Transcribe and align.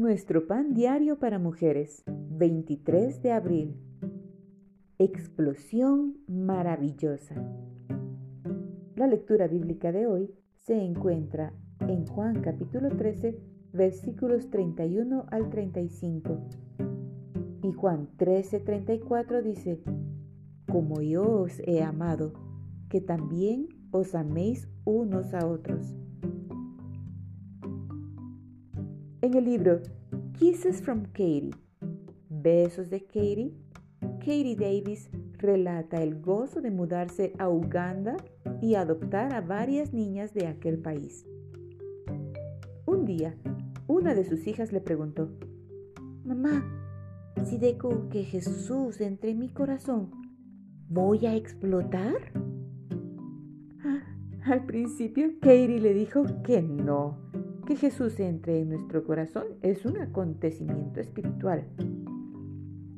Nuestro 0.00 0.46
pan 0.46 0.72
diario 0.72 1.18
para 1.18 1.38
mujeres, 1.38 2.02
23 2.06 3.20
de 3.20 3.32
abril. 3.32 3.76
Explosión 4.98 6.16
maravillosa. 6.26 7.34
La 8.96 9.06
lectura 9.06 9.46
bíblica 9.46 9.92
de 9.92 10.06
hoy 10.06 10.34
se 10.54 10.82
encuentra 10.82 11.52
en 11.80 12.06
Juan 12.06 12.40
capítulo 12.40 12.88
13, 12.88 13.38
versículos 13.74 14.48
31 14.48 15.26
al 15.30 15.50
35. 15.50 16.48
Y 17.62 17.72
Juan 17.72 18.08
13, 18.16 18.60
34 18.60 19.42
dice, 19.42 19.82
Como 20.66 21.02
yo 21.02 21.42
os 21.42 21.60
he 21.66 21.82
amado, 21.82 22.32
que 22.88 23.02
también 23.02 23.68
os 23.90 24.14
améis 24.14 24.66
unos 24.86 25.34
a 25.34 25.46
otros. 25.46 25.94
En 29.22 29.34
el 29.34 29.44
libro 29.44 29.82
Kisses 30.40 30.80
from 30.80 31.04
Katie, 31.12 31.52
Besos 32.30 32.88
de 32.88 33.00
Katie, 33.00 33.52
Katie 34.20 34.56
Davis 34.56 35.10
relata 35.36 36.02
el 36.02 36.18
gozo 36.18 36.62
de 36.62 36.70
mudarse 36.70 37.34
a 37.38 37.50
Uganda 37.50 38.16
y 38.62 38.74
adoptar 38.74 39.34
a 39.34 39.42
varias 39.42 39.92
niñas 39.92 40.32
de 40.32 40.46
aquel 40.46 40.78
país. 40.78 41.26
Un 42.86 43.04
día, 43.04 43.36
una 43.86 44.14
de 44.14 44.24
sus 44.24 44.46
hijas 44.46 44.72
le 44.72 44.80
preguntó, 44.80 45.28
Mamá, 46.24 46.64
si 47.44 47.58
dejo 47.58 48.08
que 48.08 48.24
Jesús 48.24 49.02
entre 49.02 49.32
en 49.32 49.40
mi 49.40 49.50
corazón, 49.50 50.10
¿voy 50.88 51.26
a 51.26 51.36
explotar? 51.36 52.16
Ah, 53.84 54.06
al 54.46 54.64
principio, 54.64 55.32
Katie 55.42 55.80
le 55.80 55.92
dijo 55.92 56.24
que 56.42 56.62
no, 56.62 57.18
que 57.70 57.76
Jesús 57.76 58.18
entre 58.18 58.58
en 58.58 58.70
nuestro 58.70 59.04
corazón 59.04 59.44
es 59.62 59.86
un 59.86 59.96
acontecimiento 59.98 60.98
espiritual. 60.98 61.62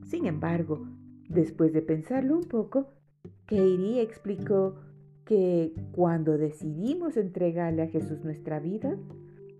Sin 0.06 0.24
embargo, 0.24 0.88
después 1.28 1.74
de 1.74 1.82
pensarlo 1.82 2.38
un 2.38 2.44
poco, 2.44 2.88
Katie 3.44 4.00
explicó 4.00 4.76
que 5.26 5.74
cuando 5.92 6.38
decidimos 6.38 7.18
entregarle 7.18 7.82
a 7.82 7.88
Jesús 7.88 8.24
nuestra 8.24 8.60
vida, 8.60 8.96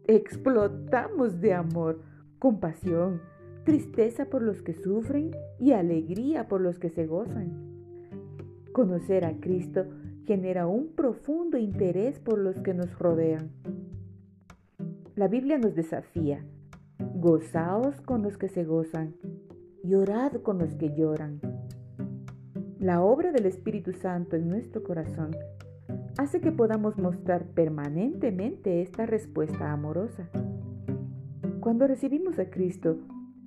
explotamos 0.07 1.43
de 1.43 1.53
amor, 1.53 2.01
compasión, 2.39 3.21
tristeza 3.65 4.31
por 4.31 4.41
los 4.41 4.63
que 4.63 4.73
sufren 4.73 5.33
y 5.61 5.73
alegría 5.73 6.49
por 6.49 6.63
los 6.63 6.79
que 6.79 6.89
se 6.89 7.07
gozan. 7.07 7.53
Conocer 8.73 9.27
a 9.27 9.39
Cristo 9.41 9.85
genera 10.25 10.67
un 10.67 10.95
profundo 10.95 11.59
interés 11.59 12.19
por 12.19 12.39
los 12.39 12.59
que 12.61 12.73
nos 12.73 12.99
rodean. 12.99 13.51
La 15.15 15.29
Biblia 15.29 15.59
nos 15.59 15.75
desafía. 15.75 16.43
Gozaos 17.17 18.01
con 18.01 18.23
los 18.23 18.39
que 18.39 18.49
se 18.49 18.65
gozan, 18.65 19.15
llorad 19.85 20.33
con 20.41 20.57
los 20.57 20.75
que 20.77 20.97
lloran. 20.97 21.39
La 22.79 23.03
obra 23.03 23.31
del 23.31 23.45
Espíritu 23.45 23.93
Santo 23.93 24.37
en 24.37 24.49
nuestro 24.49 24.83
corazón 24.83 25.37
hace 26.17 26.41
que 26.41 26.51
podamos 26.51 26.97
mostrar 26.97 27.45
permanentemente 27.45 28.81
esta 28.81 29.05
respuesta 29.05 29.71
amorosa. 29.71 30.31
Cuando 31.61 31.87
recibimos 31.87 32.39
a 32.39 32.49
Cristo, 32.49 32.97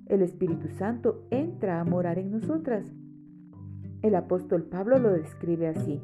el 0.06 0.22
Espíritu 0.22 0.68
Santo 0.68 1.26
entra 1.30 1.80
a 1.80 1.84
morar 1.84 2.20
en 2.20 2.30
nosotras. 2.30 2.86
El 4.02 4.14
apóstol 4.14 4.62
Pablo 4.62 5.00
lo 5.00 5.12
describe 5.12 5.66
así. 5.66 6.00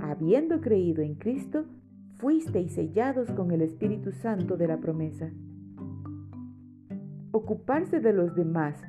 Habiendo 0.00 0.60
creído 0.60 1.00
en 1.02 1.14
Cristo, 1.14 1.64
fuisteis 2.24 2.72
sellados 2.72 3.30
con 3.32 3.50
el 3.50 3.60
Espíritu 3.60 4.10
Santo 4.10 4.56
de 4.56 4.66
la 4.66 4.78
promesa. 4.78 5.30
Ocuparse 7.32 8.00
de 8.00 8.14
los 8.14 8.34
demás 8.34 8.82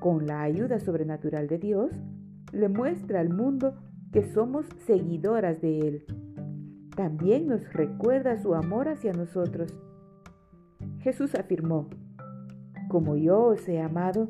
con 0.00 0.26
la 0.26 0.42
ayuda 0.42 0.80
sobrenatural 0.80 1.46
de 1.46 1.58
Dios 1.58 1.92
le 2.50 2.68
muestra 2.68 3.20
al 3.20 3.28
mundo 3.28 3.76
que 4.10 4.24
somos 4.24 4.66
seguidoras 4.84 5.60
de 5.60 5.78
Él. 5.78 6.04
También 6.96 7.46
nos 7.46 7.72
recuerda 7.72 8.42
su 8.42 8.52
amor 8.52 8.88
hacia 8.88 9.12
nosotros. 9.12 9.72
Jesús 10.98 11.36
afirmó, 11.36 11.88
como 12.88 13.14
yo 13.14 13.44
os 13.44 13.68
he 13.68 13.80
amado, 13.80 14.28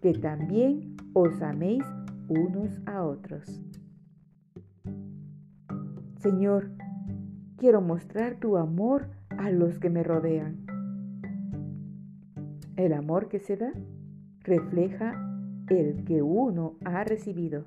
que 0.00 0.12
también 0.12 0.96
os 1.14 1.42
améis 1.42 1.82
unos 2.28 2.80
a 2.86 3.02
otros. 3.02 3.60
Señor, 6.20 6.70
Quiero 7.58 7.80
mostrar 7.80 8.36
tu 8.36 8.56
amor 8.56 9.08
a 9.36 9.50
los 9.50 9.80
que 9.80 9.90
me 9.90 10.04
rodean. 10.04 10.64
El 12.76 12.92
amor 12.92 13.28
que 13.28 13.40
se 13.40 13.56
da 13.56 13.72
refleja 14.44 15.12
el 15.68 16.04
que 16.04 16.22
uno 16.22 16.76
ha 16.84 17.02
recibido. 17.02 17.64